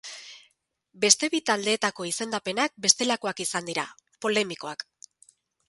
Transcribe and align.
Beste 1.03 1.29
bi 1.33 1.41
taldeetako 1.49 2.07
izendapenak 2.13 2.73
bestelakoak 2.87 3.45
izan 3.47 3.69
dira, 3.71 3.87
polemikoak. 4.27 4.89